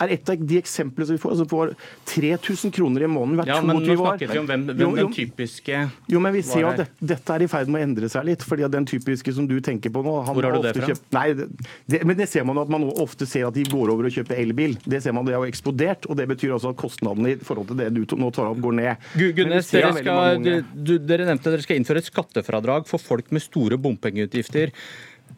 er 0.00 0.14
et 0.16 0.32
av 0.32 0.44
de 0.50 0.58
eksemplene 0.60 1.08
som 1.08 1.16
vi 1.16 1.20
får. 1.22 1.34
Altså 1.34 1.46
får 1.50 1.72
3000 2.10 2.74
kroner 2.74 3.04
i 3.04 3.10
måneden 3.10 3.40
hvert 3.40 3.50
ja, 3.50 3.58
22 3.60 3.66
år. 3.66 3.70
Men 3.70 3.86
nå 3.86 3.96
snakket 4.00 4.32
vi 4.32 4.40
om 4.40 4.48
hvem, 4.48 4.64
hvem 4.70 4.82
jo, 4.82 4.88
jo, 4.90 4.96
den 5.00 5.12
typiske 5.16 5.82
Jo, 6.14 6.22
men 6.24 6.34
vi 6.34 6.42
ser 6.46 6.64
jo 6.64 6.70
at 6.70 6.82
det, 6.82 6.86
dette 7.12 7.36
er 7.36 7.44
i 7.44 7.50
ferd 7.50 7.72
med 7.72 7.80
å 7.80 7.88
endre 7.88 8.10
seg 8.12 8.26
litt. 8.28 8.44
fordi 8.46 8.66
at 8.66 8.74
den 8.74 8.88
typiske 8.88 9.34
som 9.36 9.48
du 9.50 9.56
tenker 9.64 9.92
på 9.94 10.04
nå 10.06 10.16
Hvor 10.30 10.48
har 10.48 10.56
du 10.56 10.66
det 10.66 10.74
fra? 10.78 10.90
Kjøpt, 10.90 11.06
nei, 11.16 11.26
det, 11.36 12.02
men 12.08 12.18
det 12.18 12.28
ser 12.32 12.46
man 12.48 12.62
at 12.62 12.72
man 12.72 12.88
ofte 12.90 13.28
ser 13.28 13.48
at 13.48 13.56
de 13.56 13.66
går 13.68 13.92
over 13.94 14.08
og 14.08 14.16
kjøper 14.16 14.40
elbil. 14.40 14.78
Det 14.84 15.02
ser 15.04 15.16
man, 15.16 15.28
det 15.28 15.36
har 15.36 15.44
jo 15.44 15.52
eksplodert. 15.52 16.08
og 16.08 16.18
Det 16.20 16.28
betyr 16.32 16.56
også 16.56 16.74
at 16.74 16.80
kostnadene 16.80 17.34
i 17.34 17.38
forhold 17.44 17.70
til 17.72 17.80
det 17.82 17.90
du 17.96 18.02
nå 18.20 18.32
tar 18.34 18.50
opp, 18.50 18.58
går 18.64 18.76
ned. 18.80 19.10
Gunnes, 19.36 19.70
dere, 19.70 19.92
skal, 20.00 20.40
du, 20.74 20.96
dere 20.98 21.28
nevnte 21.28 21.48
at 21.48 21.54
dere 21.56 21.66
skal 21.66 21.78
innføre 21.80 22.02
et 22.02 22.08
skattefradrag 22.08 22.88
for 22.90 23.02
folk 23.02 23.30
med 23.34 23.44
store 23.44 23.78
bompengeutgifter. 23.80 24.74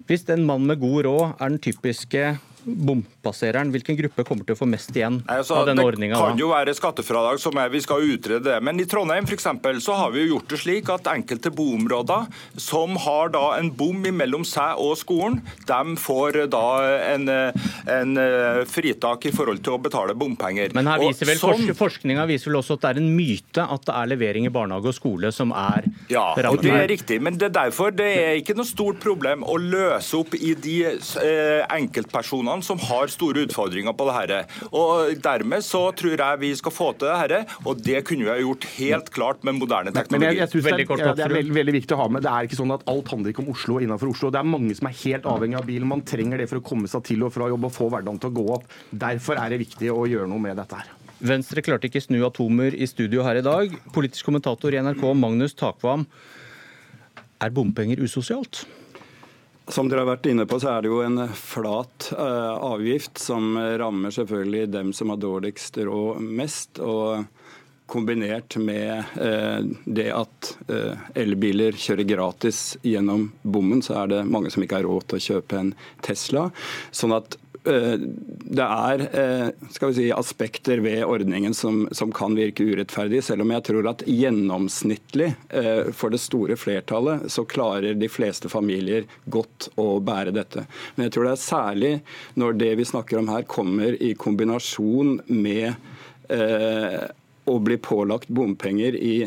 Hvis 0.08 0.24
en 0.32 0.46
mann 0.48 0.64
med 0.66 0.80
god 0.82 1.04
råd 1.06 1.24
er 1.36 1.52
den 1.52 1.60
typiske 1.62 2.24
bompassereren, 2.64 3.72
hvilken 3.74 3.96
gruppe 3.98 4.24
kommer 4.26 4.46
til 4.46 4.56
å 4.56 4.58
få 4.58 4.68
mest 4.70 4.94
igjen 4.94 5.20
altså, 5.30 5.60
av 5.60 5.68
denne 5.70 5.84
ordninga? 5.86 6.16
Det 6.16 6.22
kan 6.22 6.40
jo 6.40 6.50
være 6.52 6.74
skattefradrag 6.76 7.40
som 7.42 7.58
er, 7.58 7.72
vi 7.72 7.82
skal 7.82 8.04
utrede 8.06 8.44
det. 8.46 8.58
Men 8.64 8.80
i 8.80 8.86
Trondheim 8.88 9.26
for 9.28 9.36
eksempel, 9.36 9.80
så 9.84 9.96
har 9.98 10.12
vi 10.14 10.24
jo 10.24 10.36
gjort 10.36 10.52
det 10.52 10.60
slik 10.62 10.90
at 10.92 11.10
enkelte 11.12 11.52
boområder 11.54 12.28
som 12.60 12.96
har 13.04 13.32
da 13.34 13.44
en 13.58 13.72
bom 13.74 14.02
mellom 14.02 14.44
seg 14.46 14.80
og 14.82 14.96
skolen, 14.98 15.40
de 15.68 15.96
får 16.00 16.42
da 16.52 16.64
en, 17.12 17.28
en 17.30 18.14
eh, 18.18 18.62
fritak 18.68 19.28
i 19.28 19.34
forhold 19.34 19.62
til 19.64 19.76
å 19.76 19.80
betale 19.82 20.16
bompenger. 20.18 20.72
Men 20.76 20.90
her 20.90 21.02
viser 21.02 21.28
vel, 21.28 21.40
sånn, 21.40 21.74
forskninga 21.78 22.26
viser 22.30 22.50
vel 22.50 22.60
også 22.62 22.78
at 22.78 22.86
det 22.86 22.92
er 22.92 23.02
en 23.02 23.10
myte 23.16 23.66
at 23.76 23.86
det 23.88 23.96
er 23.98 24.10
levering 24.14 24.48
i 24.48 24.52
barnehage 24.54 24.90
og 24.90 24.96
skole 24.96 25.32
som 25.34 25.54
er 25.56 25.86
Ja, 26.12 26.32
og 26.50 26.62
det 26.62 26.74
er 26.74 26.88
riktig. 26.90 27.20
Men 27.22 27.38
det 27.38 27.50
er 27.50 27.56
derfor 27.62 27.94
det 27.94 28.08
er 28.22 28.40
ikke 28.40 28.56
noe 28.58 28.68
stort 28.68 29.00
problem 29.02 29.44
å 29.46 29.58
løse 29.60 30.18
opp 30.18 30.34
i 30.38 30.54
de 30.58 30.78
eh, 30.88 31.62
enkeltpersonene 31.72 32.51
kommunene 32.52 32.66
som 32.66 32.78
har 32.78 33.08
store 33.08 33.46
utfordringer 33.46 33.92
på 33.96 34.06
det 34.08 34.14
her. 34.16 34.46
Og 34.72 35.16
Dermed 35.22 35.64
så 35.64 35.92
tror 35.96 36.16
jeg 36.16 36.40
vi 36.40 36.54
skal 36.54 36.72
få 36.72 36.92
til 36.96 37.08
det 37.08 37.16
her, 37.16 37.46
og 37.64 37.80
det 37.82 38.04
kunne 38.04 38.24
vi 38.24 38.30
ha 38.30 38.38
gjort 38.40 38.64
helt 38.76 39.10
klart 39.10 39.44
med 39.44 39.58
moderne 39.58 39.92
teknologi. 39.92 40.18
Men 40.18 40.28
jeg, 40.28 40.40
jeg 40.40 40.48
synes 40.48 40.64
det, 40.64 40.72
er, 40.72 41.14
det 41.16 41.24
er 41.26 41.36
veldig, 41.36 41.54
veldig, 41.54 41.74
viktig 41.78 41.96
å 41.96 42.00
ha 42.02 42.08
med. 42.08 42.22
Det 42.22 42.32
er 42.32 42.48
ikke 42.48 42.58
sånn 42.58 42.74
at 42.74 42.84
alt 42.88 43.12
handler 43.12 43.32
ikke 43.32 43.44
om 43.44 43.52
Oslo 43.52 43.76
og 43.78 43.86
innenfor 43.86 44.12
Oslo. 44.12 44.32
Det 44.32 44.40
er 44.40 44.48
mange 44.48 44.76
som 44.78 44.88
er 44.90 44.98
helt 45.04 45.28
avhengig 45.28 45.60
av 45.60 45.68
bilen. 45.68 45.88
Man 45.92 46.04
trenger 46.06 46.42
det 46.42 46.48
for 46.50 46.60
å 46.60 46.66
komme 46.66 46.90
seg 46.90 47.06
til 47.08 47.24
og 47.26 47.32
fra 47.34 47.48
jobb 47.52 47.68
og 47.68 47.74
få 47.74 47.88
hverdagen 47.92 48.20
til 48.22 48.32
å 48.32 48.36
gå 48.40 48.48
opp. 48.58 48.68
Derfor 48.90 49.40
er 49.40 49.54
det 49.54 49.62
viktig 49.62 49.92
å 49.92 50.04
gjøre 50.10 50.28
noe 50.30 50.42
med 50.42 50.58
dette 50.60 50.82
her. 50.82 50.92
Venstre 51.22 51.62
klarte 51.62 51.86
ikke 51.86 52.02
snu 52.02 52.18
atomer 52.26 52.74
i 52.74 52.86
studio 52.90 53.22
her 53.22 53.38
i 53.38 53.46
dag. 53.46 53.74
Politisk 53.94 54.26
kommentator 54.26 54.74
i 54.74 54.80
NRK, 54.82 55.04
Magnus 55.14 55.54
Takvam. 55.54 56.08
Er 57.42 57.52
bompenger 57.54 58.02
usosialt? 58.02 58.64
Som 59.72 59.88
dere 59.88 60.04
har 60.04 60.10
vært 60.10 60.28
inne 60.28 60.44
på, 60.48 60.58
så 60.60 60.74
er 60.74 60.84
det 60.84 60.90
jo 60.92 61.00
en 61.00 61.22
flat 61.32 62.10
uh, 62.12 62.58
avgift 62.60 63.20
som 63.22 63.56
rammer 63.80 64.12
selvfølgelig 64.12 64.66
dem 64.68 64.90
som 64.92 65.12
har 65.12 65.20
dårligst 65.22 65.80
råd 65.80 66.20
mest. 66.20 66.82
og 66.84 67.24
Kombinert 67.92 68.56
med 68.60 69.16
uh, 69.16 69.64
det 69.84 70.10
at 70.12 70.50
uh, 70.68 71.08
elbiler 71.18 71.76
kjører 71.76 72.08
gratis 72.08 72.60
gjennom 72.84 73.30
bommen, 73.42 73.80
så 73.84 74.02
er 74.02 74.12
det 74.12 74.20
mange 74.28 74.52
som 74.52 74.64
ikke 74.64 74.82
har 74.82 74.88
råd 74.88 75.08
til 75.08 75.20
å 75.20 75.26
kjøpe 75.30 75.60
en 75.60 75.72
Tesla. 76.04 76.50
Sånn 76.92 77.16
at 77.16 77.36
Eh, 77.36 77.41
det 77.62 78.64
er 78.64 79.02
eh, 79.14 79.92
si, 79.94 80.08
aspekter 80.12 80.80
ved 80.82 81.04
ordningen 81.04 81.54
som, 81.54 81.84
som, 81.94 82.10
kan 82.12 82.34
virke 82.34 82.64
urettferdig, 82.66 83.22
selv 83.22 83.44
om 83.44 83.52
jeg 83.54 83.64
tror 83.68 83.88
at 83.92 84.02
gjennomsnittlig 84.08 85.28
eh, 85.48 85.92
for 85.94 86.10
det 86.10 86.18
store 86.22 86.56
flertallet 86.58 87.28
så 87.30 87.44
klarer 87.46 87.94
de 87.98 88.10
fleste 88.10 88.50
familier 88.50 89.06
godt 89.30 89.70
å 89.78 90.00
bære 90.02 90.34
dette. 90.34 90.66
Men 90.96 91.06
jeg 91.06 91.14
tror 91.14 91.28
det 91.28 91.36
er 91.36 91.44
særlig 91.44 91.92
når 92.34 92.58
det 92.64 92.72
vi 92.82 92.88
snakker 92.90 93.22
om 93.22 93.30
her 93.30 93.46
kommer 93.46 93.94
i 93.94 94.14
kombinasjon 94.18 95.20
med 95.30 95.74
å 97.44 97.54
bli 97.60 97.76
pålagt 97.82 98.30
bompenger 98.32 98.94
i 98.96 99.26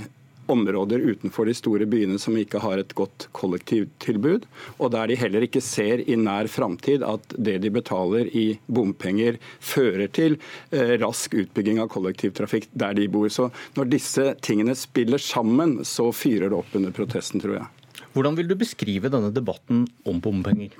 områder 0.51 1.03
utenfor 1.03 1.49
de 1.49 1.55
store 1.57 1.87
byene 1.89 2.19
som 2.21 2.37
ikke 2.37 2.61
har 2.63 2.81
et 2.81 2.93
godt 2.97 3.27
kollektivtilbud, 3.35 4.45
og 4.79 4.91
der 4.93 5.11
de 5.11 5.19
heller 5.19 5.45
ikke 5.47 5.63
ser 5.63 6.03
i 6.05 6.17
nær 6.19 6.49
framtid 6.51 7.05
at 7.05 7.35
det 7.37 7.57
de 7.63 7.71
betaler 7.73 8.29
i 8.35 8.45
bompenger, 8.67 9.39
fører 9.59 10.11
til 10.15 10.37
eh, 10.71 10.95
rask 11.01 11.33
utbygging 11.35 11.81
av 11.83 11.89
kollektivtrafikk 11.93 12.69
der 12.73 12.97
de 12.97 13.07
bor. 13.11 13.29
Så 13.33 13.49
når 13.77 13.91
disse 13.91 14.29
tingene 14.45 14.77
spiller 14.77 15.21
sammen, 15.21 15.79
så 15.85 16.11
fyrer 16.15 16.51
det 16.51 16.59
opp 16.59 16.77
under 16.77 16.95
protesten, 16.95 17.43
tror 17.43 17.59
jeg. 17.59 17.71
Hvordan 18.15 18.37
vil 18.37 18.47
du 18.47 18.55
beskrive 18.59 19.11
denne 19.11 19.33
debatten 19.35 19.83
om 20.07 20.21
bompenger? 20.23 20.75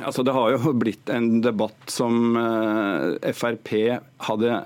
Altså, 0.00 0.24
det 0.24 0.32
har 0.32 0.54
jo 0.54 0.72
blitt 0.80 1.10
en 1.12 1.42
debatt 1.44 1.90
som 1.92 2.36
eh, 2.38 3.32
Frp 3.36 3.74
hadde 4.26 4.62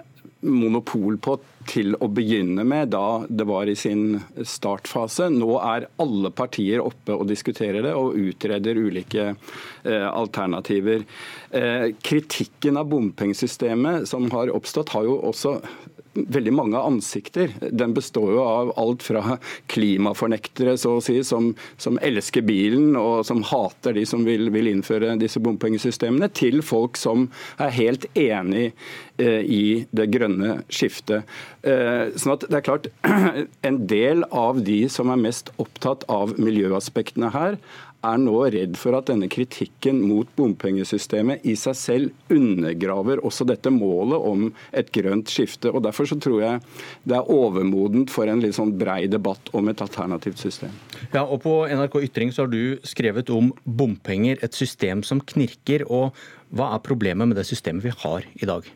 monopol 0.46 1.18
på 1.22 1.36
til 1.66 1.96
å 1.98 2.08
begynne 2.12 2.62
med, 2.66 2.92
da 2.94 3.26
det 3.28 3.46
var 3.48 3.66
i 3.66 3.74
sin 3.78 4.20
startfase. 4.38 5.28
Nå 5.34 5.56
er 5.58 5.88
alle 6.02 6.30
partier 6.34 6.84
oppe 6.84 7.16
og 7.16 7.26
diskuterer 7.30 7.82
det 7.86 7.94
og 7.98 8.14
utreder 8.14 8.78
ulike 8.78 9.32
eh, 9.32 10.06
alternativer. 10.06 11.02
Eh, 11.50 11.90
kritikken 12.06 12.78
av 12.78 12.88
bompengesystemet 12.92 14.06
som 14.08 14.30
har 14.34 14.54
oppstått, 14.54 14.94
har 14.94 15.08
jo 15.08 15.18
også 15.32 15.58
veldig 16.16 16.52
mange 16.54 16.80
ansikter. 16.80 17.52
Den 17.70 17.94
består 17.96 18.32
jo 18.34 18.42
av 18.44 18.72
alt 18.80 19.04
fra 19.06 19.36
klimafornektere 19.72 20.76
så 20.80 20.96
å 20.96 21.04
si, 21.04 21.18
som, 21.26 21.52
som 21.80 22.00
elsker 22.04 22.44
bilen 22.46 22.96
og 22.98 23.24
som 23.28 23.42
hater 23.46 23.96
de 23.96 24.06
som 24.08 24.24
vil, 24.26 24.50
vil, 24.54 24.70
innføre 24.72 25.16
disse 25.20 25.42
bompengesystemene, 25.42 26.30
til 26.34 26.62
folk 26.66 26.98
som 27.00 27.28
er 27.62 27.74
helt 27.76 28.08
enig 28.18 28.70
eh, 29.20 29.42
i 29.42 29.64
det 29.96 30.08
grønne 30.14 30.60
skiftet. 30.72 31.28
Eh, 31.66 32.14
sånn 32.16 32.36
at 32.36 32.46
det 32.48 32.60
er 32.60 32.66
klart, 32.66 32.90
En 33.66 33.82
del 33.88 34.24
av 34.34 34.60
de 34.64 34.84
som 34.92 35.10
er 35.10 35.20
mest 35.20 35.50
opptatt 35.62 36.04
av 36.12 36.36
miljøaspektene 36.40 37.30
her, 37.34 37.58
er 38.06 38.20
nå 38.22 38.36
redd 38.54 38.76
for 38.78 38.96
at 38.98 39.08
denne 39.10 39.28
kritikken 39.32 39.98
mot 40.06 40.30
bompengesystemet 40.38 41.46
i 41.48 41.56
seg 41.58 41.76
selv 41.78 42.32
undergraver 42.32 43.22
også 43.26 43.46
dette 43.48 43.72
målet 43.74 44.28
om 44.30 44.46
et 44.76 44.92
grønt 44.94 45.32
skifte. 45.32 45.72
og 45.72 45.84
Derfor 45.86 46.08
så 46.10 46.18
tror 46.22 46.40
jeg 46.42 46.62
det 47.04 47.18
er 47.18 47.32
overmodent 47.32 48.12
for 48.12 48.30
en 48.30 48.42
litt 48.44 48.56
sånn 48.58 48.74
brei 48.78 49.04
debatt 49.10 49.52
om 49.56 49.68
et 49.72 49.82
alternativt 49.82 50.42
system. 50.42 50.72
Ja, 51.12 51.24
og 51.24 51.42
På 51.46 51.60
NRK 51.70 52.00
Ytring 52.08 52.32
så 52.34 52.44
har 52.44 52.50
du 52.50 52.78
skrevet 52.86 53.30
om 53.30 53.52
bompenger, 53.64 54.40
et 54.42 54.56
system 54.56 55.04
som 55.06 55.20
knirker. 55.20 55.86
og 55.86 56.16
Hva 56.50 56.72
er 56.74 56.82
problemet 56.82 57.28
med 57.28 57.38
det 57.38 57.46
systemet 57.46 57.86
vi 57.86 57.94
har 58.02 58.26
i 58.34 58.48
dag? 58.48 58.66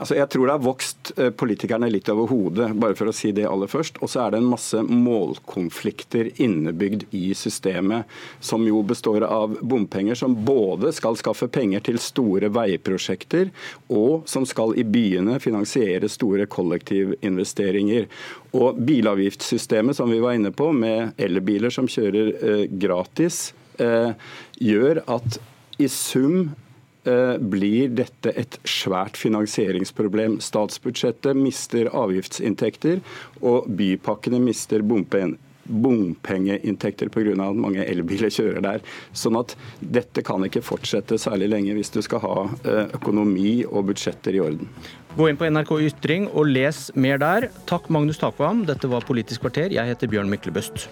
Altså, 0.00 0.16
jeg 0.16 0.26
tror 0.32 0.46
det 0.46 0.54
har 0.54 0.62
vokst 0.64 1.10
eh, 1.16 1.30
politikerne 1.30 1.90
litt 1.92 2.08
over 2.10 2.26
hodet, 2.30 2.70
bare 2.82 2.96
for 2.98 3.10
å 3.10 3.14
si 3.14 3.30
det 3.34 3.46
aller 3.46 3.70
først. 3.70 4.00
Og 4.02 4.10
så 4.10 4.24
er 4.24 4.32
det 4.32 4.40
en 4.40 4.48
masse 4.50 4.80
målkonflikter 4.82 6.32
innebygd 6.42 7.06
i 7.16 7.30
systemet, 7.38 8.10
som 8.42 8.64
jo 8.66 8.82
består 8.86 9.26
av 9.28 9.58
bompenger 9.60 10.18
som 10.18 10.34
både 10.46 10.90
skal 10.96 11.18
skaffe 11.20 11.46
penger 11.52 11.84
til 11.86 12.00
store 12.02 12.50
veiprosjekter, 12.54 13.52
og 13.94 14.26
som 14.30 14.46
skal 14.48 14.74
i 14.80 14.86
byene 14.86 15.38
finansiere 15.42 16.10
store 16.10 16.48
kollektivinvesteringer. 16.50 18.08
Og 18.58 18.80
bilavgiftssystemet 18.88 19.98
som 19.98 20.10
vi 20.10 20.18
var 20.22 20.38
inne 20.38 20.50
på, 20.54 20.72
med 20.74 21.14
elbiler 21.20 21.70
som 21.74 21.86
kjører 21.90 22.32
eh, 22.40 22.64
gratis, 22.82 23.52
eh, 23.78 24.16
gjør 24.58 25.04
at 25.06 25.38
i 25.80 25.88
sum 25.88 26.50
blir 27.04 27.92
dette 27.96 28.32
et 28.36 28.58
svært 28.68 29.16
finansieringsproblem. 29.16 30.38
Statsbudsjettet 30.44 31.38
mister 31.38 31.88
avgiftsinntekter, 31.96 33.00
og 33.40 33.70
bypakkene 33.78 34.42
mister 34.42 34.84
bompen 34.84 35.38
bompengeinntekter 35.70 37.08
pga. 37.08 37.32
at 37.32 37.56
mange 37.56 37.84
elbiler 37.84 38.30
kjører 38.32 38.62
der. 38.64 38.80
Sånn 39.12 39.38
at 39.40 39.56
dette 39.80 40.22
kan 40.26 40.44
ikke 40.46 40.64
fortsette 40.64 41.18
særlig 41.20 41.50
lenge 41.54 41.76
hvis 41.78 41.92
du 41.94 42.00
skal 42.02 42.22
ha 42.24 42.36
eh, 42.64 42.90
økonomi 42.98 43.62
og 43.66 43.90
budsjetter 43.90 44.36
i 44.36 44.42
orden. 44.42 44.70
Gå 45.16 45.28
inn 45.30 45.38
på 45.38 45.48
NRK 45.50 45.72
Ytring 45.90 46.28
og 46.30 46.50
les 46.50 46.88
mer 46.94 47.20
der. 47.22 47.50
Takk 47.70 47.90
Magnus 47.90 48.20
Takvam, 48.20 48.64
dette 48.66 48.90
var 48.90 49.06
Politisk 49.06 49.46
kvarter. 49.46 49.72
Jeg 49.74 49.90
heter 49.90 50.10
Bjørn 50.10 50.30
Myklebøst. 50.30 50.88